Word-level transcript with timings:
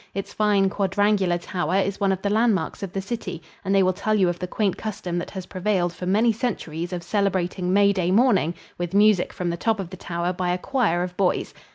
Its 0.15 0.33
fine 0.33 0.67
quadrangular 0.67 1.37
tower 1.37 1.75
is 1.75 1.99
one 1.99 2.11
of 2.11 2.19
the 2.23 2.29
landmarks 2.31 2.81
of 2.81 2.91
the 2.91 3.03
city, 3.03 3.39
and 3.63 3.75
they 3.75 3.83
will 3.83 3.93
tell 3.93 4.15
you 4.15 4.27
of 4.29 4.39
the 4.39 4.47
quaint 4.47 4.75
custom 4.75 5.19
that 5.19 5.29
has 5.29 5.45
prevailed 5.45 5.93
for 5.93 6.07
many 6.07 6.31
centuries 6.33 6.91
of 6.91 7.03
celebrating 7.03 7.71
May 7.71 7.93
Day 7.93 8.09
morning 8.09 8.55
with 8.79 8.95
music 8.95 9.31
from 9.31 9.51
the 9.51 9.57
top 9.57 9.79
of 9.79 9.91
the 9.91 9.97
tower 9.97 10.33
by 10.33 10.49
a 10.49 10.57
choir 10.57 11.03
of 11.03 11.15
boys. 11.17 11.53